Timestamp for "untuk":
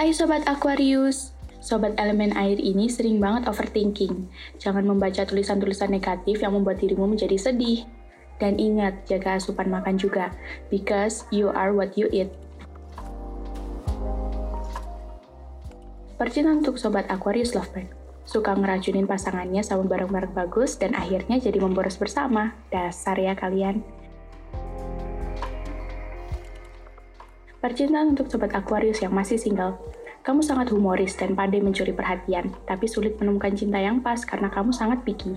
16.64-16.80, 28.16-28.32